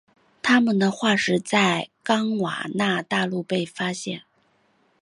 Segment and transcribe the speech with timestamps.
[0.41, 4.23] 它们的化石在冈瓦纳大陆被发现。